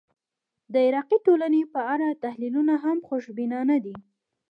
د 0.73 0.75
عراقي 0.85 1.17
ټولنې 1.25 1.61
په 1.73 1.79
اړه 1.93 2.07
تحلیلونه 2.23 2.73
هم 2.83 2.97
خوشبینانه 3.07 3.75
دي. 3.85 3.95